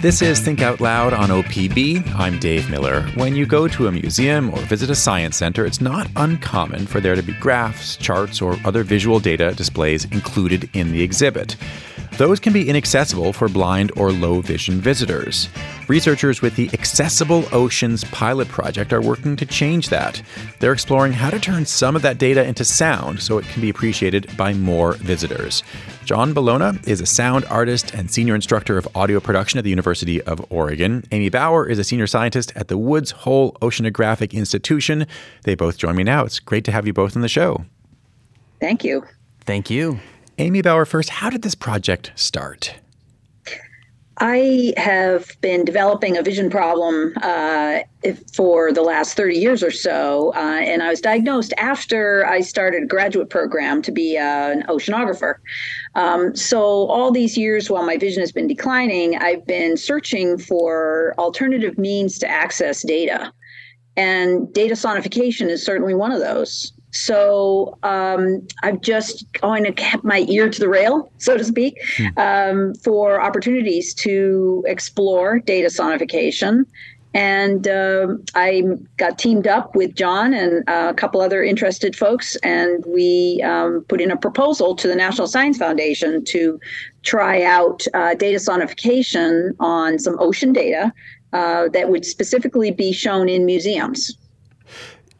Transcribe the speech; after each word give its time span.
This 0.00 0.20
is 0.20 0.38
Think 0.40 0.60
Out 0.60 0.80
Loud 0.80 1.12
on 1.12 1.30
OPB. 1.30 2.14
I'm 2.14 2.38
Dave 2.38 2.70
Miller. 2.70 3.02
When 3.14 3.34
you 3.34 3.46
go 3.46 3.68
to 3.68 3.88
a 3.88 3.92
museum 3.92 4.50
or 4.50 4.58
visit 4.58 4.90
a 4.90 4.94
science 4.94 5.36
center, 5.36 5.64
it's 5.64 5.80
not 5.80 6.08
uncommon 6.16 6.86
for 6.86 7.00
there 7.00 7.14
to 7.14 7.22
be 7.22 7.32
graphs, 7.34 7.96
charts, 7.96 8.42
or 8.42 8.58
other 8.64 8.82
visual 8.84 9.18
data 9.18 9.54
displays 9.54 10.04
included 10.06 10.68
in 10.74 10.92
the 10.92 11.02
exhibit. 11.02 11.56
Those 12.16 12.38
can 12.38 12.52
be 12.52 12.68
inaccessible 12.68 13.32
for 13.32 13.48
blind 13.48 13.90
or 13.96 14.12
low 14.12 14.40
vision 14.40 14.80
visitors. 14.80 15.48
Researchers 15.88 16.40
with 16.40 16.54
the 16.54 16.70
Accessible 16.72 17.44
Oceans 17.50 18.04
pilot 18.04 18.46
project 18.46 18.92
are 18.92 19.02
working 19.02 19.34
to 19.34 19.44
change 19.44 19.88
that. 19.88 20.22
They're 20.60 20.72
exploring 20.72 21.12
how 21.12 21.30
to 21.30 21.40
turn 21.40 21.66
some 21.66 21.96
of 21.96 22.02
that 22.02 22.18
data 22.18 22.44
into 22.44 22.64
sound 22.64 23.20
so 23.20 23.38
it 23.38 23.46
can 23.46 23.60
be 23.60 23.68
appreciated 23.68 24.36
by 24.36 24.54
more 24.54 24.92
visitors. 24.92 25.64
Jon 26.04 26.32
Bellona 26.32 26.86
is 26.86 27.00
a 27.00 27.06
sound 27.06 27.46
artist 27.46 27.92
and 27.94 28.08
senior 28.08 28.36
instructor 28.36 28.78
of 28.78 28.86
audio 28.94 29.18
production 29.18 29.58
at 29.58 29.64
the 29.64 29.70
University 29.70 30.22
of 30.22 30.44
Oregon. 30.50 31.02
Amy 31.10 31.30
Bower 31.30 31.68
is 31.68 31.80
a 31.80 31.84
senior 31.84 32.06
scientist 32.06 32.52
at 32.54 32.68
the 32.68 32.78
Woods 32.78 33.10
Hole 33.10 33.56
Oceanographic 33.60 34.32
Institution. 34.32 35.08
They 35.42 35.56
both 35.56 35.78
join 35.78 35.96
me 35.96 36.04
now. 36.04 36.24
It's 36.24 36.38
great 36.38 36.64
to 36.66 36.72
have 36.72 36.86
you 36.86 36.92
both 36.92 37.16
on 37.16 37.22
the 37.22 37.28
show. 37.28 37.64
Thank 38.60 38.84
you. 38.84 39.04
Thank 39.46 39.68
you. 39.68 39.98
Amy 40.38 40.62
Bower, 40.62 40.84
first, 40.84 41.10
how 41.10 41.30
did 41.30 41.42
this 41.42 41.54
project 41.54 42.12
start? 42.16 42.74
I 44.18 44.72
have 44.76 45.28
been 45.40 45.64
developing 45.64 46.16
a 46.16 46.22
vision 46.22 46.48
problem 46.48 47.14
uh, 47.22 47.80
for 48.32 48.72
the 48.72 48.82
last 48.82 49.16
30 49.16 49.36
years 49.36 49.62
or 49.62 49.72
so. 49.72 50.32
Uh, 50.36 50.60
and 50.60 50.82
I 50.82 50.90
was 50.90 51.00
diagnosed 51.00 51.52
after 51.56 52.24
I 52.26 52.40
started 52.40 52.84
a 52.84 52.86
graduate 52.86 53.28
program 53.28 53.82
to 53.82 53.90
be 53.90 54.16
uh, 54.16 54.50
an 54.50 54.62
oceanographer. 54.68 55.34
Um, 55.96 56.34
so, 56.36 56.60
all 56.62 57.10
these 57.10 57.36
years 57.36 57.70
while 57.70 57.84
my 57.84 57.96
vision 57.96 58.20
has 58.20 58.30
been 58.30 58.46
declining, 58.46 59.16
I've 59.16 59.46
been 59.46 59.76
searching 59.76 60.38
for 60.38 61.14
alternative 61.18 61.76
means 61.76 62.18
to 62.20 62.28
access 62.28 62.86
data. 62.86 63.32
And 63.96 64.52
data 64.52 64.74
sonification 64.74 65.48
is 65.48 65.64
certainly 65.64 65.94
one 65.94 66.12
of 66.12 66.20
those. 66.20 66.72
So 66.94 67.76
um, 67.82 68.46
I've 68.62 68.80
just 68.80 69.26
kind 69.34 69.66
of 69.66 69.74
kept 69.74 70.04
my 70.04 70.24
ear 70.28 70.48
to 70.48 70.60
the 70.60 70.68
rail, 70.68 71.10
so 71.18 71.36
to 71.36 71.44
speak, 71.44 71.76
hmm. 71.96 72.06
um, 72.16 72.74
for 72.76 73.20
opportunities 73.20 73.92
to 73.94 74.64
explore 74.66 75.40
data 75.40 75.68
sonification. 75.68 76.64
And 77.12 77.68
uh, 77.68 78.08
I 78.34 78.62
got 78.96 79.18
teamed 79.18 79.46
up 79.46 79.74
with 79.76 79.94
Jon 79.94 80.34
and 80.34 80.68
a 80.68 80.94
couple 80.94 81.20
other 81.20 81.42
interested 81.42 81.96
folks, 81.96 82.36
and 82.36 82.84
we 82.86 83.40
um, 83.42 83.84
put 83.88 84.00
in 84.00 84.10
a 84.10 84.16
proposal 84.16 84.74
to 84.76 84.88
the 84.88 84.96
National 84.96 85.26
Science 85.28 85.58
Foundation 85.58 86.24
to 86.26 86.60
try 87.02 87.42
out 87.42 87.84
uh, 87.94 88.14
data 88.14 88.38
sonification 88.38 89.54
on 89.60 89.98
some 89.98 90.16
ocean 90.18 90.52
data 90.52 90.92
uh, 91.32 91.68
that 91.68 91.88
would 91.88 92.04
specifically 92.04 92.70
be 92.70 92.92
shown 92.92 93.28
in 93.28 93.44
museums. 93.44 94.16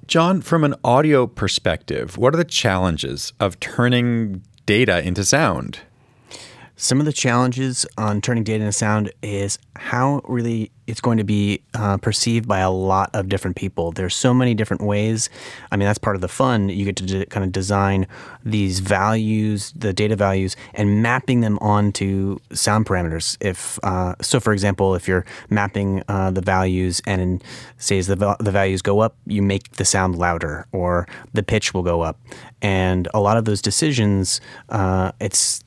Jon, 0.07 0.43
from 0.43 0.65
an 0.65 0.75
audio 0.85 1.27
perspective, 1.27 2.19
what 2.19 2.35
are 2.35 2.37
the 2.37 2.45
challenges 2.45 3.33
of 3.41 3.59
turning 3.59 4.43
data 4.67 5.03
into 5.03 5.25
sound? 5.25 5.81
Some 6.77 6.99
of 6.99 7.07
the 7.07 7.13
challenges 7.13 7.87
on 7.97 8.21
turning 8.21 8.43
data 8.43 8.65
into 8.65 8.73
sound 8.73 9.13
is 9.23 9.59
how 9.77 10.23
really 10.25 10.73
it's 10.89 11.01
going 11.01 11.19
to 11.19 11.25
be 11.25 11.63
uh, 11.73 11.99
perceived 11.99 12.49
by 12.49 12.59
a 12.59 12.71
lot 12.71 13.11
of 13.15 13.29
different 13.29 13.57
people. 13.57 13.93
There's 13.93 14.15
so 14.15 14.35
many 14.35 14.55
different 14.55 14.83
ways. 14.83 15.31
I 15.71 15.77
mean, 15.77 15.87
that's 15.87 16.01
part 16.01 16.17
of 16.17 16.21
the 16.21 16.29
fun. 16.29 16.69
You 16.69 16.85
get 16.85 16.97
to 16.97 17.07
de- 17.07 17.27
kind 17.27 17.45
of 17.45 17.53
design 17.53 18.09
these 18.45 18.81
values, 18.81 19.73
the 19.77 19.93
data 19.93 20.17
values, 20.17 20.57
and 20.75 21.01
mapping 21.01 21.43
them 21.43 21.59
onto 21.61 22.39
sound 22.53 22.87
parameters. 22.87 23.37
If 23.41 23.79
uh, 23.85 24.17
so, 24.21 24.41
for 24.41 24.53
example, 24.53 24.97
if 24.97 25.07
you're 25.07 25.25
mapping 25.51 26.03
uh, 26.09 26.33
the 26.33 26.43
values 26.43 27.01
and 27.07 27.21
in, 27.23 27.43
say 27.79 27.99
as 27.99 28.09
the 28.09 28.37
the 28.41 28.51
values 28.51 28.83
go 28.83 28.99
up, 28.99 29.17
you 29.27 29.43
make 29.43 29.77
the 29.77 29.85
sound 29.85 30.17
louder, 30.17 30.67
or 30.73 31.07
the 31.33 31.45
pitch 31.45 31.73
will 31.73 31.85
go 31.85 32.01
up. 32.01 32.19
And 32.61 33.07
a 33.15 33.21
lot 33.21 33.37
of 33.37 33.45
those 33.45 33.63
decisions, 33.63 34.41
uh, 34.71 35.13
it's 35.21 35.63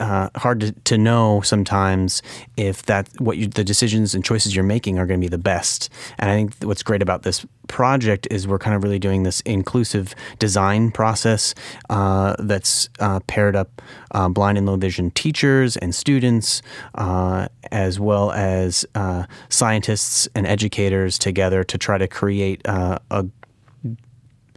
uh, 0.00 0.30
hard 0.36 0.60
to, 0.60 0.72
to 0.72 0.98
know 0.98 1.40
sometimes 1.42 2.22
if 2.56 2.82
that 2.84 3.08
what 3.18 3.36
you, 3.36 3.46
the 3.46 3.64
decisions 3.64 4.14
and 4.14 4.24
choices 4.24 4.54
you're 4.54 4.64
making 4.64 4.98
are 4.98 5.06
going 5.06 5.20
to 5.20 5.24
be 5.24 5.28
the 5.28 5.38
best. 5.38 5.88
And 6.18 6.30
I 6.30 6.34
think 6.34 6.54
what's 6.62 6.82
great 6.82 7.02
about 7.02 7.22
this 7.22 7.46
project 7.68 8.28
is 8.30 8.46
we're 8.46 8.58
kind 8.58 8.76
of 8.76 8.82
really 8.82 8.98
doing 8.98 9.22
this 9.22 9.40
inclusive 9.42 10.14
design 10.38 10.90
process 10.90 11.54
uh, 11.90 12.36
that's 12.38 12.88
uh, 13.00 13.20
paired 13.26 13.56
up 13.56 13.80
uh, 14.10 14.28
blind 14.28 14.58
and 14.58 14.66
low 14.66 14.76
vision 14.76 15.10
teachers 15.12 15.76
and 15.76 15.94
students, 15.94 16.62
uh, 16.96 17.48
as 17.70 17.98
well 17.98 18.32
as 18.32 18.84
uh, 18.94 19.24
scientists 19.48 20.28
and 20.34 20.46
educators 20.46 21.18
together 21.18 21.64
to 21.64 21.78
try 21.78 21.98
to 21.98 22.08
create 22.08 22.60
a 22.66 23.26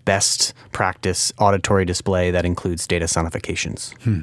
best 0.06 0.53
practice 0.72 1.34
auditory 1.40 1.84
display 1.84 2.31
that 2.31 2.46
includes 2.46 2.88
data 2.88 3.06
sonifications. 3.06 3.94
Hmm. 4.03 4.22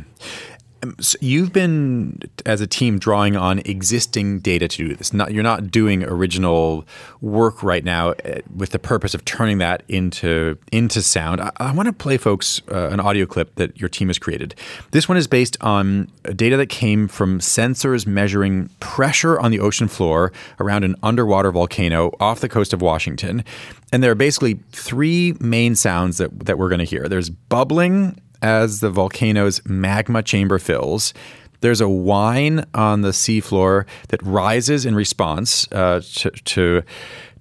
Um, 0.82 0.96
you've 1.20 1.52
been 1.52 2.18
as 2.44 2.60
a 2.60 2.66
team 2.66 2.98
drawing 2.98 3.36
on 3.36 3.60
existing 3.60 4.40
data 4.40 4.68
to 4.68 4.88
do 4.88 4.94
this. 4.96 5.12
Not, 5.12 5.32
you're 5.32 5.42
not 5.42 5.70
doing 5.70 6.02
original 6.04 6.84
work 7.20 7.62
right 7.62 7.84
now 7.84 8.10
uh, 8.10 8.40
with 8.54 8.70
the 8.70 8.78
purpose 8.78 9.14
of 9.14 9.24
turning 9.24 9.58
that 9.58 9.82
into 9.88 10.58
into 10.70 11.02
sound. 11.02 11.40
I, 11.40 11.50
I 11.58 11.72
want 11.72 11.86
to 11.86 11.92
play 11.92 12.16
folks 12.16 12.60
uh, 12.70 12.88
an 12.88 13.00
audio 13.00 13.26
clip 13.26 13.54
that 13.56 13.78
your 13.78 13.88
team 13.88 14.08
has 14.08 14.18
created. 14.18 14.54
This 14.90 15.08
one 15.08 15.16
is 15.16 15.26
based 15.26 15.56
on 15.60 16.10
data 16.34 16.56
that 16.56 16.68
came 16.68 17.08
from 17.08 17.38
sensors 17.38 18.06
measuring 18.06 18.68
pressure 18.80 19.38
on 19.38 19.50
the 19.50 19.60
ocean 19.60 19.88
floor 19.88 20.32
around 20.58 20.84
an 20.84 20.96
underwater 21.02 21.52
volcano 21.52 22.12
off 22.20 22.40
the 22.40 22.48
coast 22.48 22.72
of 22.72 22.82
Washington. 22.82 23.44
And 23.92 24.02
there 24.02 24.10
are 24.10 24.16
basically 24.16 24.54
three 24.72 25.34
main 25.38 25.74
sounds 25.76 26.18
that, 26.18 26.46
that 26.46 26.58
we're 26.58 26.70
going 26.70 26.78
to 26.78 26.84
hear. 26.84 27.08
There's 27.08 27.28
bubbling, 27.28 28.18
as 28.42 28.80
the 28.80 28.90
volcano's 28.90 29.60
magma 29.66 30.22
chamber 30.22 30.58
fills. 30.58 31.14
There's 31.60 31.80
a 31.80 31.88
whine 31.88 32.64
on 32.74 33.02
the 33.02 33.10
seafloor 33.10 33.86
that 34.08 34.20
rises 34.24 34.84
in 34.84 34.96
response 34.96 35.70
uh, 35.70 36.00
to, 36.14 36.30
to, 36.30 36.82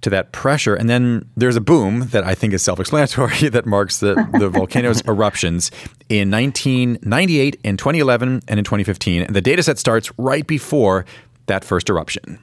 to 0.00 0.10
that 0.10 0.30
pressure, 0.30 0.76
and 0.76 0.88
then 0.88 1.28
there's 1.36 1.56
a 1.56 1.60
boom 1.60 2.08
that 2.10 2.22
I 2.22 2.36
think 2.36 2.54
is 2.54 2.62
self-explanatory 2.62 3.48
that 3.50 3.66
marks 3.66 3.98
the, 3.98 4.14
the 4.38 4.48
volcano's 4.48 5.00
eruptions 5.08 5.72
in 6.08 6.30
1998, 6.30 7.60
in 7.64 7.76
2011, 7.76 8.42
and 8.46 8.58
in 8.58 8.64
2015. 8.64 9.22
And 9.22 9.34
the 9.34 9.40
data 9.40 9.62
set 9.64 9.78
starts 9.78 10.16
right 10.18 10.46
before 10.46 11.04
that 11.46 11.64
first 11.64 11.90
eruption. 11.90 12.38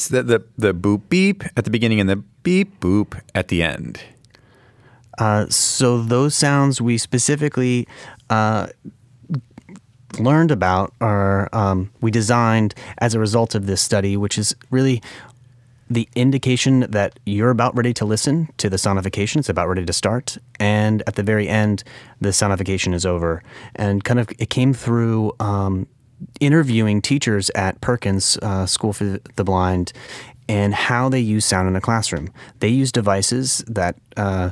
Is 0.00 0.08
the, 0.08 0.22
the, 0.22 0.44
the 0.56 0.72
boop 0.72 1.10
beep 1.10 1.44
at 1.58 1.64
the 1.64 1.70
beginning 1.70 2.00
and 2.00 2.08
the 2.08 2.16
beep 2.16 2.80
boop 2.80 3.20
at 3.34 3.48
the 3.48 3.62
end? 3.62 4.00
Uh, 5.18 5.44
so 5.50 6.00
those 6.00 6.34
sounds 6.34 6.80
we 6.80 6.96
specifically 6.96 7.86
uh, 8.30 8.68
learned 10.18 10.50
about 10.50 10.94
are 11.02 11.50
um, 11.52 11.90
we 12.00 12.10
designed 12.10 12.74
as 12.96 13.12
a 13.12 13.18
result 13.18 13.54
of 13.54 13.66
this 13.66 13.82
study, 13.82 14.16
which 14.16 14.38
is 14.38 14.56
really 14.70 15.02
the 15.90 16.08
indication 16.14 16.80
that 16.88 17.20
you're 17.26 17.50
about 17.50 17.76
ready 17.76 17.92
to 17.92 18.06
listen 18.06 18.48
to 18.56 18.70
the 18.70 18.78
sonification. 18.78 19.36
It's 19.36 19.50
about 19.50 19.68
ready 19.68 19.84
to 19.84 19.92
start. 19.92 20.38
And 20.58 21.02
at 21.06 21.16
the 21.16 21.22
very 21.22 21.46
end, 21.46 21.84
the 22.22 22.30
sonification 22.30 22.94
is 22.94 23.04
over. 23.04 23.42
And 23.76 24.02
kind 24.02 24.18
of 24.18 24.30
it 24.38 24.48
came 24.48 24.72
through 24.72 25.32
um, 25.40 25.88
interviewing 26.40 27.02
teachers 27.02 27.50
at 27.54 27.80
Perkins 27.80 28.36
uh, 28.42 28.66
School 28.66 28.92
for 28.92 29.18
the 29.36 29.44
Blind 29.44 29.92
and 30.48 30.74
how 30.74 31.08
they 31.08 31.20
use 31.20 31.44
sound 31.44 31.68
in 31.68 31.76
a 31.76 31.80
classroom. 31.80 32.28
They 32.58 32.68
use 32.68 32.90
devices 32.90 33.64
that 33.68 33.96
uh, 34.16 34.50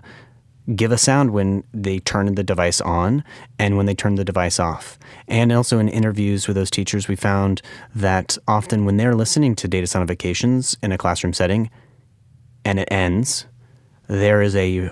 give 0.75 0.93
a 0.93 0.99
sound 0.99 1.33
when 1.33 1.65
they 1.73 1.99
turn 1.99 2.35
the 2.35 2.45
device 2.45 2.81
on 2.81 3.25
and 3.59 3.77
when 3.77 3.87
they 3.87 3.95
turn 3.95 4.17
the 4.17 4.25
device 4.25 4.61
off. 4.61 4.99
And 5.27 5.51
also 5.51 5.79
in 5.79 5.89
interviews 5.89 6.47
with 6.47 6.57
those 6.57 6.71
teachers, 6.71 7.09
we 7.09 7.17
found 7.17 7.63
that 7.95 8.37
often 8.47 8.85
when 8.85 8.97
they're 8.97 9.15
listening 9.15 9.55
to 9.57 9.69
data 9.69 9.87
sonifications 9.87 10.77
in 10.83 10.93
a 10.93 10.99
classroom 10.99 11.33
setting 11.33 11.71
and 12.65 12.79
it 12.79 12.89
ends, 12.91 13.47
there 14.09 14.43
is 14.43 14.55
a 14.55 14.91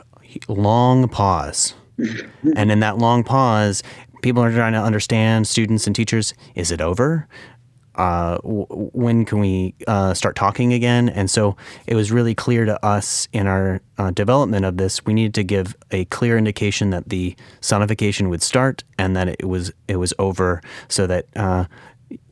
long 0.49 1.09
pause. 1.09 1.75
and 2.57 2.71
in 2.71 2.81
that 2.81 2.99
long 2.99 3.25
pause, 3.25 3.83
people 4.23 4.43
are 4.43 4.53
trying 4.53 4.73
to 4.73 4.81
understand, 4.81 5.47
students 5.47 5.87
and 5.87 5.95
teachers, 5.95 6.35
is 6.55 6.71
it 6.71 6.81
over? 6.81 7.29
uh, 7.97 8.37
w- 8.37 8.67
when 8.69 9.25
can 9.25 9.41
we 9.41 9.75
uh, 9.87 10.15
start 10.15 10.37
talking 10.37 10.73
again? 10.73 11.09
And 11.09 11.31
so 11.31 11.57
it 11.87 11.95
was 11.95 12.13
really 12.13 12.35
clear 12.35 12.65
to 12.65 12.85
us 12.85 13.29
in 13.33 13.47
our 13.47 13.81
uh, 13.99 14.11
development 14.11 14.65
of 14.65 14.77
this, 14.77 15.05
we 15.05 15.15
needed 15.15 15.35
to 15.35 15.43
give 15.43 15.75
a 15.91 16.05
clear 16.07 16.37
indication 16.39 16.91
that 16.91 17.09
the 17.09 17.35
sonification 17.61 18.29
would 18.29 18.43
start 18.43 18.85
and 18.99 19.17
that 19.17 19.29
it 19.29 19.45
was 19.45 19.73
it 19.89 19.97
was 19.97 20.13
over, 20.19 20.61
so 20.89 21.07
that 21.07 21.27
uh, 21.37 21.65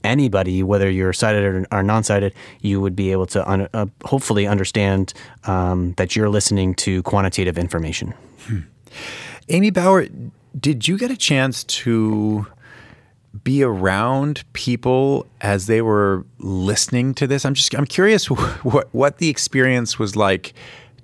anybody, 0.02 0.62
whether 0.62 0.90
you're 0.90 1.12
sighted 1.12 1.44
or, 1.44 1.66
or 1.72 1.82
non-sighted, 1.82 2.34
you 2.60 2.80
would 2.80 2.94
be 2.94 3.10
able 3.12 3.26
to 3.26 3.50
un- 3.50 3.68
uh, 3.72 3.86
hopefully 4.04 4.46
understand 4.46 5.14
um, 5.44 5.94
that 5.96 6.14
you're 6.14 6.28
listening 6.28 6.74
to 6.74 7.02
quantitative 7.02 7.58
information. 7.58 8.12
Hmm. 8.46 8.58
Amy 9.48 9.70
Bower, 9.70 10.06
did 10.58 10.86
you 10.86 10.98
get 10.98 11.10
a 11.10 11.16
chance 11.16 11.64
to 11.64 12.46
be 13.42 13.62
around 13.62 14.44
people 14.52 15.26
as 15.40 15.66
they 15.66 15.82
were 15.82 16.24
listening 16.38 17.14
to 17.14 17.26
this? 17.26 17.44
I'm 17.44 17.54
just 17.54 17.74
I'm 17.74 17.86
curious 17.86 18.26
what 18.26 18.88
what 18.92 19.18
the 19.18 19.28
experience 19.28 19.98
was 19.98 20.16
like 20.16 20.54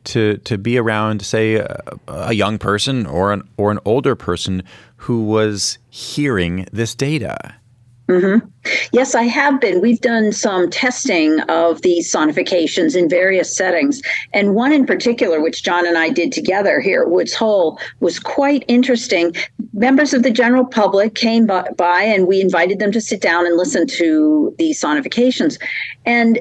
to 0.05 0.39
to 0.39 0.59
be 0.59 0.79
around, 0.79 1.23
say, 1.23 1.57
a, 1.57 1.81
a 2.09 2.33
young 2.33 2.59
person 2.59 3.07
or 3.07 3.33
an 3.33 3.43
or 3.57 3.71
an 3.71 3.79
older 3.85 4.15
person 4.15 4.63
who 4.97 5.25
was 5.25 5.79
hearing 5.89 6.67
this 6.73 6.95
data. 6.95 7.57
Mm-hmm. 8.11 8.49
Yes, 8.93 9.15
I 9.15 9.23
have 9.23 9.61
been. 9.61 9.81
We've 9.81 10.01
done 10.01 10.33
some 10.33 10.69
testing 10.69 11.39
of 11.43 11.83
these 11.83 12.13
sonifications 12.13 12.97
in 12.97 13.09
various 13.09 13.55
settings. 13.55 14.03
And 14.35 14.57
one 14.57 14.73
in 14.73 14.85
particular, 14.85 15.41
which 15.41 15.63
Jon 15.63 15.87
and 15.87 15.97
I 15.97 16.09
did 16.09 16.33
together 16.33 16.81
here 16.81 17.03
at 17.03 17.11
Woods 17.11 17.33
Hole, 17.33 17.79
was 18.01 18.19
quite 18.19 18.65
interesting. 18.67 19.33
Members 19.75 20.13
of 20.13 20.25
the 20.25 20.33
general 20.33 20.65
public 20.65 21.15
came 21.15 21.47
by, 21.47 21.69
by 21.77 22.03
and 22.03 22.27
we 22.27 22.41
invited 22.41 22.81
them 22.81 22.91
to 22.91 23.01
sit 23.01 23.23
down 23.23 23.47
and 23.47 23.57
listen 23.57 23.87
to 23.87 24.53
these 24.59 24.83
sonifications. 24.83 25.61
And 26.05 26.41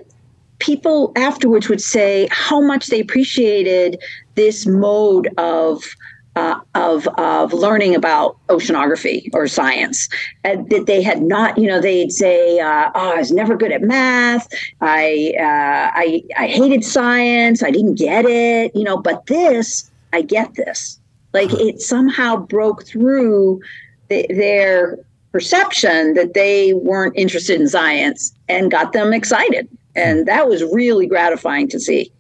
people 0.58 1.12
afterwards 1.16 1.70
would 1.70 1.82
say 1.82 2.28
how 2.32 2.60
much 2.62 2.88
they 2.88 3.00
appreciated 3.00 4.02
this 4.34 4.66
mode 4.66 5.30
of 5.38 5.84
uh, 6.40 6.60
of 6.76 7.08
of 7.18 7.54
learning 7.54 7.96
about 7.96 8.38
oceanography 8.48 9.30
or 9.34 9.48
science. 9.48 10.10
That 10.44 10.86
they 10.88 11.02
had 11.02 11.22
not 11.22 11.58
you 11.58 11.68
know 11.68 11.82
they'd 11.82 12.12
say 12.12 12.60
uh, 12.60 12.92
oh 12.96 13.14
I 13.14 13.18
was 13.18 13.32
never 13.32 13.56
good 13.56 13.72
at 13.72 13.82
math. 13.82 14.48
I 14.82 15.34
uh, 15.38 15.92
I 16.04 16.24
I 16.38 16.48
hated 16.48 16.84
science. 16.84 17.62
I 17.64 17.72
didn't 17.72 17.96
get 17.96 18.26
it 18.26 18.76
you 18.76 18.84
know. 18.84 18.98
But 18.98 19.26
this 19.26 19.90
I 20.14 20.22
get 20.22 20.56
this. 20.56 21.00
Like 21.34 21.52
it 21.54 21.82
somehow 21.82 22.38
broke 22.38 22.86
through 22.86 23.62
the, 24.10 24.26
their 24.30 24.98
perception 25.32 26.16
that 26.16 26.34
they 26.34 26.74
weren't 26.74 27.16
interested 27.16 27.60
in 27.62 27.68
science 27.68 28.34
and 28.48 28.72
got 28.72 28.94
them 28.94 29.14
excited. 29.14 29.68
And 29.96 30.28
that 30.28 30.48
was 30.48 30.64
really 30.64 31.06
gratifying 31.06 31.68
to 31.70 31.80
see 31.80 32.12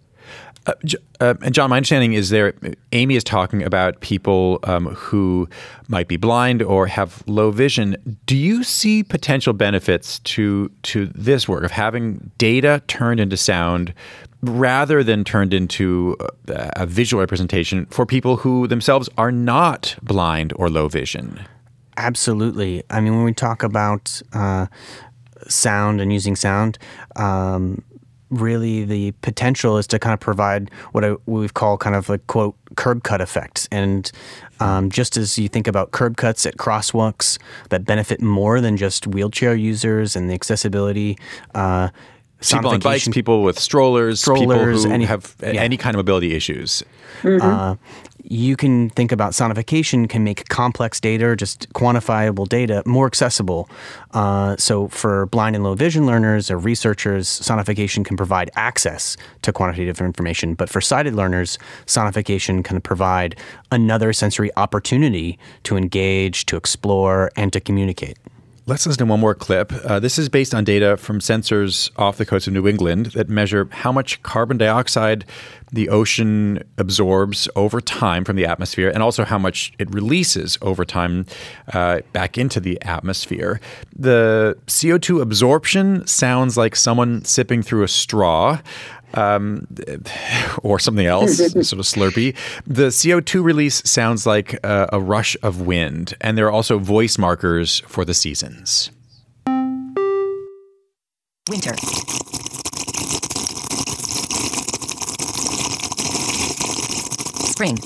uh, 0.66 0.74
uh, 1.20 1.34
and 1.42 1.54
Jon, 1.54 1.70
my 1.70 1.78
understanding 1.78 2.14
is 2.14 2.30
there. 2.30 2.54
Amy 2.92 3.16
is 3.16 3.24
talking 3.24 3.64
about 3.64 4.00
people 4.02 4.60
um, 4.64 4.88
who 4.88 5.48
might 5.88 6.08
be 6.08 6.18
blind 6.18 6.62
or 6.62 6.88
have 6.88 7.24
low 7.28 7.52
vision. 7.52 7.96
Do 8.26 8.36
you 8.36 8.64
see 8.64 9.04
potential 9.04 9.54
benefits 9.54 10.20
to 10.20 10.70
to 10.84 11.08
this 11.08 11.48
work 11.48 11.64
of 11.64 11.72
having 11.72 12.32
data 12.38 12.82
turned 12.88 13.20
into 13.20 13.38
sound 13.38 13.94
rather 14.42 15.04
than 15.04 15.24
turned 15.24 15.54
into 15.54 16.16
a, 16.48 16.72
a 16.78 16.86
visual 16.86 17.20
representation 17.20 17.86
for 17.88 18.06
people 18.06 18.38
who 18.38 18.68
themselves 18.68 19.10
are 19.18 19.32
not 19.32 19.96
blind 20.02 20.54
or 20.56 20.70
low 20.70 20.88
vision? 20.88 21.46
Absolutely. 21.98 22.84
I 22.90 23.02
mean, 23.02 23.16
when 23.16 23.26
we 23.26 23.34
talk 23.34 23.62
about 23.62 24.22
uh, 24.32 24.68
sound 25.48 26.02
and 26.02 26.14
using 26.14 26.36
sound. 26.36 26.78
Um, 27.16 27.84
really 28.30 28.84
the 28.84 29.12
potential 29.22 29.78
is 29.78 29.88
to 29.88 30.00
kind 30.00 30.14
of 30.14 30.20
provide 30.20 30.70
what, 30.92 31.04
I, 31.04 31.12
what 31.12 31.40
we've 31.40 31.54
called 31.54 31.80
kind 31.80 31.96
of 31.96 32.10
a 32.10 32.18
quote 32.18 32.56
curb 32.76 33.04
cut 33.04 33.22
effect. 33.22 33.68
And 33.72 34.12
um, 34.60 34.90
just 34.90 35.18
as 35.18 35.38
you 35.38 35.48
think 35.48 35.68
about 35.68 35.92
curb 35.92 36.18
cuts 36.18 36.46
at 36.46 36.58
crosswalks 36.58 37.40
that 37.70 37.86
benefit 37.86 38.22
more 38.22 38.62
than 38.62 38.78
just 38.78 39.08
wheelchair 39.08 39.56
users 39.56 40.16
and 40.16 40.30
the 40.30 40.34
accessibility. 40.34 41.18
Uh, 41.56 41.90
people 42.42 42.70
on 42.70 42.80
bikes, 42.80 43.08
people 43.08 43.44
with 43.44 43.60
strollers, 43.60 44.22
strollers 44.22 44.42
people 44.42 44.90
who 44.90 44.94
any, 44.94 45.06
have 45.06 45.36
yeah. 45.42 45.62
any 45.62 45.78
kind 45.78 45.96
of 45.96 46.00
mobility 46.00 46.34
issues. 46.34 46.84
Mm-hmm. 47.22 47.46
Uh, 47.46 47.76
you 48.24 48.56
can 48.56 48.90
think 48.92 49.12
about 49.12 49.32
sonification 49.32 50.08
can 50.08 50.24
make 50.24 50.48
complex 50.50 51.00
data, 51.00 51.26
or 51.26 51.36
just 51.36 51.72
quantifiable 51.74 52.48
data, 52.48 52.84
more 52.86 53.08
accessible. 53.08 53.70
Uh, 54.12 54.56
so 54.58 54.88
for 54.90 55.26
blind 55.28 55.56
and 55.56 55.64
low 55.64 55.74
vision 55.74 56.06
learners 56.06 56.52
or 56.52 56.58
researchers, 56.58 57.28
sonification 57.28 58.06
can 58.06 58.16
provide 58.16 58.52
access 58.56 59.18
to 59.42 59.52
quantitative 59.52 60.00
information. 60.00 60.54
But 60.54 60.70
for 60.70 60.80
sighted 60.82 61.16
learners, 61.16 61.58
sonification 61.86 62.64
can 62.64 62.82
provide 62.82 63.36
another 63.72 64.14
sensory 64.14 64.52
opportunity 64.58 65.40
to 65.64 65.76
engage, 65.76 66.46
to 66.48 66.58
explore, 66.58 67.32
and 67.36 67.52
to 67.54 67.60
communicate. 67.60 68.18
Let's 68.70 68.86
listen 68.86 69.00
to 69.00 69.06
one 69.08 69.20
more 69.20 69.34
clip. 69.34 69.74
Uh, 69.84 70.00
this 70.00 70.20
is 70.20 70.30
based 70.30 70.54
on 70.54 70.64
data 70.64 70.96
from 70.96 71.18
sensors 71.22 71.90
off 71.98 72.18
the 72.18 72.26
coast 72.26 72.46
of 72.46 72.54
New 72.54 72.68
England 72.68 73.08
that 73.08 73.28
measure 73.28 73.68
how 73.72 73.92
much 73.92 74.22
carbon 74.22 74.60
dioxide 74.60 75.26
the 75.72 75.90
ocean 75.90 76.64
absorbs 76.78 77.50
over 77.56 77.82
time 77.82 78.24
from 78.24 78.36
the 78.36 78.46
atmosphere 78.46 78.92
and 78.94 79.02
also 79.02 79.26
how 79.26 79.40
much 79.40 79.74
it 79.80 79.92
releases 79.92 80.60
over 80.62 80.86
time 80.86 81.26
uh, 81.74 82.02
back 82.14 82.38
into 82.38 82.60
the 82.60 82.80
atmosphere. 82.84 83.60
The 83.96 84.56
CO2 84.68 85.20
absorption 85.20 86.06
sounds 86.06 86.56
like 86.56 86.76
someone 86.76 87.26
sipping 87.26 87.64
through 87.64 87.82
a 87.82 87.88
straw 87.88 88.60
um, 89.14 89.68
or 90.64 90.80
something 90.80 91.06
else, 91.06 91.38
sort 91.38 91.74
of 91.74 91.86
slurpy. 91.86 92.36
The 92.66 92.88
CO2 92.88 93.44
release 93.44 93.82
sounds 93.90 94.26
like 94.26 94.54
a, 94.64 94.90
a 94.94 95.00
rush 95.00 95.36
of 95.42 95.62
wind, 95.62 96.16
and 96.22 96.38
there 96.38 96.46
are 96.48 96.52
also 96.52 96.80
voice 96.80 97.18
markers 97.18 97.80
for 97.82 98.06
the 98.06 98.14
seasons. 98.14 98.92
Winter. 101.50 101.76
Spring. 107.44 107.78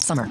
Summer. 0.00 0.28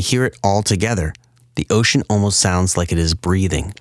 We 0.00 0.04
hear 0.04 0.24
it 0.24 0.38
all 0.42 0.62
together, 0.62 1.12
the 1.56 1.66
ocean 1.68 2.02
almost 2.08 2.40
sounds 2.40 2.74
like 2.74 2.90
it 2.90 2.96
is 2.96 3.12
breathing. 3.12 3.74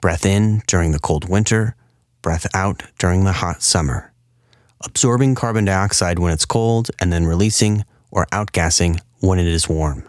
Breath 0.00 0.24
in 0.24 0.62
during 0.66 0.92
the 0.92 0.98
cold 0.98 1.28
winter, 1.28 1.76
breath 2.22 2.46
out 2.54 2.82
during 2.98 3.24
the 3.24 3.32
hot 3.32 3.60
summer. 3.60 4.10
Absorbing 4.82 5.34
carbon 5.34 5.66
dioxide 5.66 6.18
when 6.18 6.32
it's 6.32 6.46
cold 6.46 6.90
and 6.98 7.12
then 7.12 7.26
releasing 7.26 7.84
or 8.10 8.24
outgassing 8.32 9.00
when 9.20 9.38
it 9.38 9.46
is 9.46 9.68
warm 9.68 10.08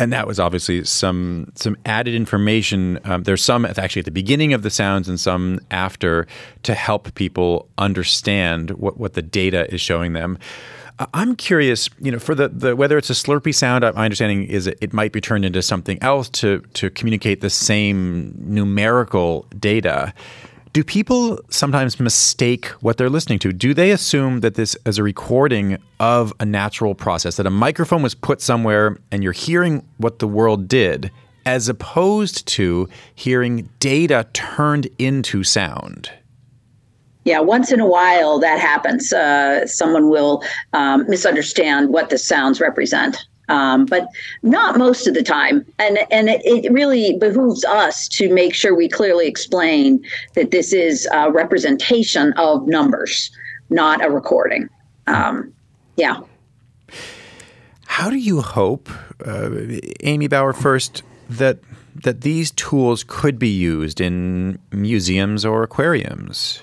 and 0.00 0.14
that 0.14 0.26
was 0.26 0.40
obviously 0.40 0.82
some 0.84 1.52
some 1.56 1.76
added 1.84 2.14
information. 2.14 2.98
Um, 3.04 3.24
there's 3.24 3.44
some 3.44 3.66
actually 3.66 4.00
at 4.00 4.06
the 4.06 4.10
beginning 4.10 4.54
of 4.54 4.62
the 4.62 4.70
sounds 4.70 5.10
and 5.10 5.20
some 5.20 5.60
after 5.70 6.26
to 6.62 6.72
help 6.72 7.14
people 7.14 7.68
understand 7.76 8.70
what, 8.70 8.96
what 8.96 9.12
the 9.12 9.20
data 9.20 9.72
is 9.72 9.80
showing 9.82 10.14
them. 10.14 10.38
I'm 11.14 11.34
curious, 11.34 11.88
you 11.98 12.12
know, 12.12 12.18
for 12.18 12.34
the, 12.34 12.48
the 12.48 12.76
whether 12.76 12.98
it's 12.98 13.10
a 13.10 13.14
slurpy 13.14 13.54
sound, 13.54 13.82
my 13.82 14.04
understanding 14.04 14.44
is 14.44 14.66
it, 14.66 14.78
it 14.80 14.92
might 14.92 15.12
be 15.12 15.20
turned 15.20 15.44
into 15.44 15.62
something 15.62 15.98
else 16.02 16.28
to 16.30 16.60
to 16.74 16.90
communicate 16.90 17.40
the 17.40 17.50
same 17.50 18.34
numerical 18.36 19.46
data. 19.58 20.12
Do 20.72 20.84
people 20.84 21.40
sometimes 21.48 21.98
mistake 21.98 22.66
what 22.80 22.96
they're 22.96 23.10
listening 23.10 23.40
to? 23.40 23.52
Do 23.52 23.74
they 23.74 23.90
assume 23.90 24.40
that 24.40 24.54
this 24.54 24.76
is 24.86 24.98
a 24.98 25.02
recording 25.02 25.78
of 25.98 26.32
a 26.38 26.44
natural 26.44 26.94
process, 26.94 27.36
that 27.36 27.46
a 27.46 27.50
microphone 27.50 28.02
was 28.02 28.14
put 28.14 28.40
somewhere 28.40 28.96
and 29.10 29.24
you're 29.24 29.32
hearing 29.32 29.84
what 29.96 30.20
the 30.20 30.28
world 30.28 30.68
did, 30.68 31.10
as 31.44 31.68
opposed 31.68 32.46
to 32.48 32.88
hearing 33.16 33.68
data 33.80 34.28
turned 34.32 34.86
into 34.98 35.42
sound? 35.42 36.10
Yeah, 37.24 37.40
once 37.40 37.70
in 37.70 37.80
a 37.80 37.86
while 37.86 38.38
that 38.38 38.58
happens. 38.58 39.12
Uh, 39.12 39.66
someone 39.66 40.08
will 40.08 40.42
um, 40.72 41.04
misunderstand 41.08 41.90
what 41.90 42.08
the 42.10 42.16
sounds 42.18 42.60
represent 42.60 43.26
um, 43.50 43.84
but 43.84 44.08
not 44.42 44.78
most 44.78 45.06
of 45.06 45.14
the 45.14 45.22
time. 45.22 45.66
And 45.78 45.98
and 46.10 46.30
it, 46.30 46.40
it, 46.44 46.72
really 46.72 47.18
behooves 47.18 47.64
us 47.64 48.08
to 48.08 48.32
make 48.32 48.54
sure 48.54 48.74
we 48.74 48.88
clearly 48.88 49.26
explain 49.26 50.02
that 50.34 50.52
this 50.52 50.72
is 50.72 51.06
a 51.12 51.30
representation 51.30 52.32
of 52.34 52.66
numbers, 52.66 53.30
not 53.68 54.04
a 54.04 54.08
recording. 54.08 54.68
Um, 55.08 55.52
yeah. 55.96 56.20
How 57.86 58.08
do 58.08 58.16
you 58.16 58.40
hope, 58.40 58.88
uh, 59.26 59.50
Amy 60.04 60.28
Bower, 60.28 60.52
first 60.52 61.02
that 61.28 61.58
that 62.04 62.20
these 62.20 62.52
tools 62.52 63.04
could 63.06 63.38
be 63.38 63.48
used 63.48 64.00
in 64.00 64.60
museums 64.70 65.44
or 65.44 65.64
aquariums? 65.64 66.62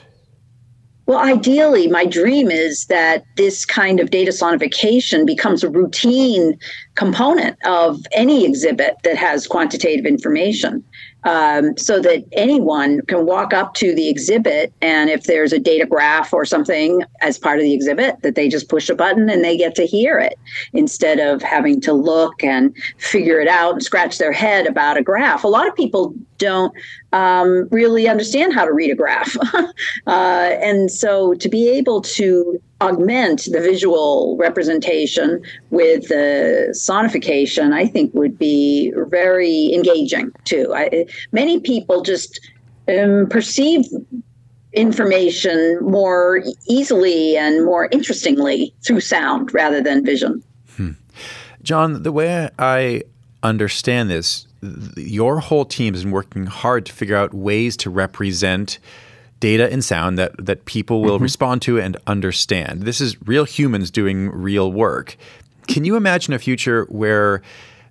Well, 1.07 1.19
ideally, 1.19 1.87
my 1.87 2.05
dream 2.05 2.51
is 2.51 2.85
that 2.87 3.23
this 3.37 3.65
kind 3.65 4.01
of 4.01 4.11
data 4.11 4.31
sonification 4.31 5.25
becomes 5.25 5.63
a 5.63 5.69
routine 5.69 6.59
component 6.95 7.57
of 7.65 8.05
any 8.11 8.45
exhibit 8.45 8.97
that 9.05 9.15
has 9.15 9.47
quantitative 9.47 10.05
information. 10.05 10.83
Um, 11.23 11.75
so 11.77 11.99
that 11.99 12.23
anyone 12.33 13.01
can 13.01 13.25
walk 13.25 13.53
up 13.53 13.73
to 13.75 13.93
the 13.93 14.07
exhibit 14.07 14.71
and 14.81 15.09
if 15.09 15.23
there's 15.23 15.51
a 15.51 15.59
data 15.59 15.85
graph 15.85 16.31
or 16.31 16.45
something 16.45 17.01
as 17.19 17.37
part 17.37 17.57
of 17.57 17.63
the 17.63 17.73
exhibit 17.73 18.21
that 18.21 18.35
they 18.35 18.47
just 18.47 18.69
push 18.69 18.87
a 18.87 18.95
button 18.95 19.29
and 19.29 19.43
they 19.43 19.57
get 19.57 19.75
to 19.75 19.85
hear 19.85 20.19
it 20.19 20.39
instead 20.71 21.19
of 21.19 21.41
having 21.41 21.81
to 21.81 21.91
look 21.91 22.41
and 22.45 22.73
figure 22.97 23.41
it 23.41 23.49
out 23.49 23.73
and 23.73 23.83
scratch 23.83 24.19
their 24.19 24.31
head 24.31 24.67
about 24.67 24.95
a 24.95 25.01
graph. 25.01 25.43
A 25.43 25.49
lot 25.49 25.67
of 25.67 25.75
people 25.75 26.13
don't 26.37 26.73
um, 27.13 27.67
really 27.71 28.07
understand 28.07 28.53
how 28.53 28.65
to 28.65 28.73
read 28.73 28.91
a 28.91 28.95
graph 28.95 29.35
uh, 29.53 29.69
and 30.07 30.91
so 30.91 31.33
to 31.35 31.49
be 31.49 31.69
able 31.69 32.01
to 32.01 32.61
augment 32.81 33.47
the 33.51 33.59
visual 33.59 34.37
representation 34.37 35.41
with 35.71 36.07
the 36.09 36.67
sonification, 36.71 37.73
I 37.73 37.87
think 37.87 38.13
would 38.13 38.37
be 38.37 38.93
very 39.07 39.73
engaging 39.73 40.31
too. 40.43 40.71
I, 40.75 41.05
many 41.31 41.59
people 41.59 42.01
just 42.01 42.39
um, 42.87 43.27
perceive 43.29 43.85
information 44.73 45.79
more 45.81 46.43
easily 46.67 47.35
and 47.35 47.65
more 47.65 47.89
interestingly 47.91 48.73
through 48.85 48.99
sound 48.99 49.53
rather 49.53 49.81
than 49.81 50.05
vision. 50.05 50.43
Hmm. 50.75 50.91
Jon, 51.63 52.03
the 52.03 52.11
way 52.11 52.49
I 52.59 53.01
understand 53.41 54.09
this, 54.09 54.46
your 54.95 55.39
whole 55.39 55.65
team 55.65 55.93
has 55.93 56.03
been 56.03 56.11
working 56.11 56.45
hard 56.45 56.85
to 56.85 56.93
figure 56.93 57.15
out 57.15 57.33
ways 57.33 57.77
to 57.77 57.89
represent 57.89 58.79
data 59.39 59.71
and 59.71 59.83
sound 59.83 60.17
that 60.17 60.33
that 60.43 60.65
people 60.65 61.01
will 61.01 61.15
mm-hmm. 61.15 61.23
respond 61.23 61.61
to 61.63 61.79
and 61.79 61.97
understand. 62.07 62.83
This 62.83 62.99
is 62.99 63.21
real 63.27 63.43
humans 63.43 63.91
doing 63.91 64.29
real 64.29 64.71
work. 64.71 65.15
Can 65.67 65.85
you 65.85 65.95
imagine 65.95 66.33
a 66.33 66.39
future 66.39 66.85
where 66.85 67.41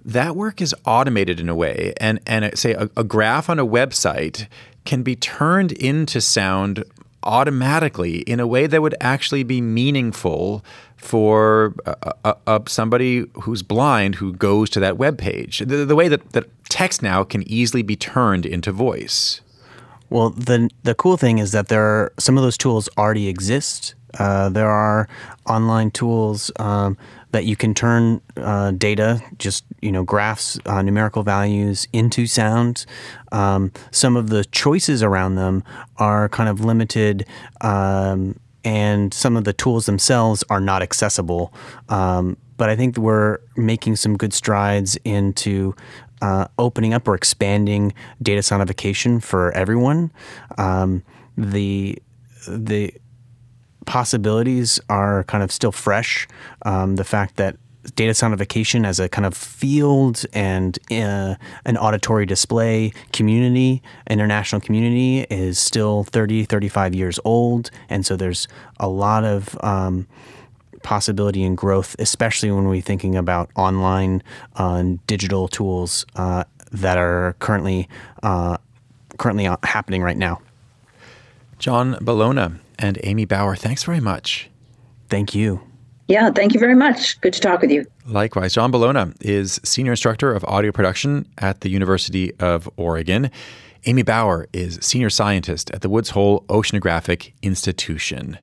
that 0.04 0.36
work 0.36 0.60
is 0.60 0.74
automated 0.84 1.40
in 1.40 1.48
a 1.48 1.54
way 1.54 1.92
and 2.00 2.20
and 2.26 2.56
say 2.58 2.72
a, 2.72 2.88
a 2.96 3.04
graph 3.04 3.50
on 3.50 3.58
a 3.58 3.66
website 3.66 4.46
can 4.84 5.02
be 5.02 5.16
turned 5.16 5.72
into 5.72 6.20
sound 6.20 6.84
automatically 7.26 8.18
in 8.20 8.40
a 8.40 8.46
way 8.46 8.66
that 8.66 8.80
would 8.80 8.94
actually 9.00 9.42
be 9.42 9.60
meaningful 9.60 10.64
for 10.96 11.74
uh, 11.84 11.94
uh, 12.24 12.34
uh, 12.46 12.60
somebody 12.66 13.26
who's 13.42 13.62
blind 13.62 14.14
who 14.14 14.32
goes 14.32 14.70
to 14.70 14.80
that 14.80 14.96
web 14.96 15.18
page. 15.18 15.58
The, 15.58 15.84
the 15.84 15.96
way 15.96 16.08
that, 16.08 16.32
that 16.32 16.46
text 16.70 17.02
now 17.02 17.24
can 17.24 17.42
easily 17.48 17.82
be 17.82 17.96
turned 17.96 18.46
into 18.46 18.72
voice. 18.72 19.42
Well, 20.08 20.30
the 20.30 20.70
the 20.84 20.94
cool 20.94 21.16
thing 21.16 21.38
is 21.38 21.50
that 21.50 21.66
there 21.66 21.82
are 21.82 22.12
some 22.16 22.38
of 22.38 22.44
those 22.44 22.56
tools 22.56 22.88
already 22.96 23.26
exist. 23.26 23.95
Uh, 24.18 24.48
there 24.48 24.70
are 24.70 25.08
online 25.46 25.90
tools 25.90 26.50
um, 26.56 26.96
that 27.32 27.44
you 27.44 27.56
can 27.56 27.74
turn 27.74 28.20
uh, 28.36 28.70
data, 28.72 29.22
just 29.38 29.64
you 29.80 29.92
know, 29.92 30.04
graphs, 30.04 30.58
uh, 30.66 30.82
numerical 30.82 31.22
values 31.22 31.86
into 31.92 32.26
sound. 32.26 32.86
Um, 33.32 33.72
some 33.90 34.16
of 34.16 34.30
the 34.30 34.44
choices 34.46 35.02
around 35.02 35.34
them 35.34 35.62
are 35.98 36.28
kind 36.28 36.48
of 36.48 36.64
limited. 36.64 37.26
Um, 37.60 38.38
and 38.64 39.14
some 39.14 39.36
of 39.36 39.44
the 39.44 39.52
tools 39.52 39.86
themselves 39.86 40.42
are 40.50 40.60
not 40.60 40.82
accessible. 40.82 41.54
Um, 41.88 42.36
but 42.56 42.68
I 42.68 42.74
think 42.74 42.96
we're 42.96 43.38
making 43.56 43.96
some 43.96 44.16
good 44.16 44.32
strides 44.32 44.96
into 45.04 45.76
uh, 46.22 46.46
opening 46.58 46.94
up 46.94 47.06
or 47.06 47.14
expanding 47.14 47.92
data 48.22 48.40
sonification 48.40 49.22
for 49.22 49.52
everyone. 49.52 50.10
Um, 50.58 51.02
the 51.36 51.98
the 52.48 52.94
possibilities 53.86 54.78
are 54.88 55.24
kind 55.24 55.42
of 55.42 55.50
still 55.50 55.72
fresh. 55.72 56.28
Um, 56.62 56.96
the 56.96 57.04
fact 57.04 57.36
that 57.36 57.56
data 57.94 58.12
sonification 58.12 58.84
as 58.84 58.98
a 58.98 59.08
kind 59.08 59.24
of 59.24 59.34
field 59.34 60.24
and 60.32 60.78
uh, 60.90 61.36
an 61.64 61.76
auditory 61.76 62.26
display 62.26 62.92
community, 63.12 63.82
international 64.10 64.60
community, 64.60 65.20
is 65.30 65.58
still 65.58 66.04
30, 66.04 66.44
35 66.44 66.94
years 66.94 67.20
old. 67.24 67.70
And 67.88 68.04
so 68.04 68.16
there's 68.16 68.48
a 68.78 68.88
lot 68.88 69.24
of 69.24 69.56
um, 69.62 70.06
possibility 70.82 71.44
and 71.44 71.56
growth, 71.56 71.96
especially 71.98 72.50
when 72.50 72.68
we're 72.68 72.82
thinking 72.82 73.16
about 73.16 73.50
online 73.56 74.22
uh, 74.56 74.82
digital 75.06 75.48
tools 75.48 76.04
uh, 76.16 76.44
that 76.72 76.98
are 76.98 77.34
currently 77.38 77.88
uh, 78.22 78.56
currently 79.18 79.46
uh, 79.46 79.56
happening 79.62 80.02
right 80.02 80.16
now. 80.16 80.40
Jon 81.58 81.94
Bellona 81.94 82.58
and 82.78 82.98
Amy 83.02 83.24
Bower, 83.24 83.56
thanks 83.56 83.84
very 83.84 84.00
much. 84.00 84.50
Thank 85.08 85.34
you. 85.34 85.60
Yeah, 86.08 86.30
thank 86.30 86.54
you 86.54 86.60
very 86.60 86.74
much. 86.74 87.20
Good 87.20 87.32
to 87.32 87.40
talk 87.40 87.60
with 87.60 87.70
you. 87.70 87.84
Likewise. 88.06 88.54
Jon 88.54 88.72
Bellona 88.72 89.14
is 89.20 89.60
Senior 89.64 89.92
Instructor 89.92 90.32
of 90.32 90.44
Audio 90.44 90.72
Production 90.72 91.28
at 91.38 91.60
the 91.62 91.68
University 91.68 92.32
of 92.38 92.68
Oregon. 92.76 93.30
Amy 93.86 94.02
Bower 94.02 94.48
is 94.52 94.78
Senior 94.82 95.10
Scientist 95.10 95.70
at 95.70 95.82
the 95.82 95.88
Woods 95.88 96.10
Hole 96.10 96.44
Oceanographic 96.48 97.32
Institution. 97.42 98.34